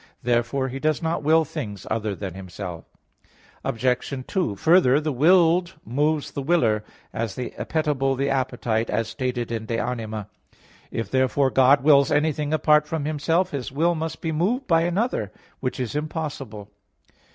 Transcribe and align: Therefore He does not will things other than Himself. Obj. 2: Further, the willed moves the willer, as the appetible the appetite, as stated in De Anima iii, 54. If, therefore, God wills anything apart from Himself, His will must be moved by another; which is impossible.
Therefore 0.23 0.69
He 0.69 0.79
does 0.79 1.03
not 1.03 1.21
will 1.21 1.45
things 1.45 1.85
other 1.91 2.15
than 2.15 2.33
Himself. 2.33 2.85
Obj. 3.63 3.85
2: 4.27 4.55
Further, 4.55 4.99
the 4.99 5.11
willed 5.11 5.75
moves 5.85 6.31
the 6.31 6.41
willer, 6.41 6.83
as 7.13 7.35
the 7.35 7.51
appetible 7.51 8.17
the 8.17 8.27
appetite, 8.27 8.89
as 8.89 9.07
stated 9.07 9.51
in 9.51 9.67
De 9.67 9.77
Anima 9.77 10.27
iii, 10.89 11.01
54. 11.01 11.01
If, 11.01 11.11
therefore, 11.11 11.51
God 11.51 11.83
wills 11.83 12.11
anything 12.11 12.51
apart 12.51 12.87
from 12.87 13.05
Himself, 13.05 13.51
His 13.51 13.71
will 13.71 13.93
must 13.93 14.21
be 14.21 14.31
moved 14.31 14.65
by 14.65 14.81
another; 14.81 15.31
which 15.59 15.79
is 15.79 15.95
impossible. 15.95 16.71